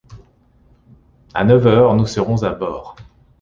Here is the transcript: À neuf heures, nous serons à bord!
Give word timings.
À 1.35 1.43
neuf 1.43 1.67
heures, 1.67 1.93
nous 1.93 2.07
serons 2.07 2.41
à 2.41 2.55
bord! 2.55 2.95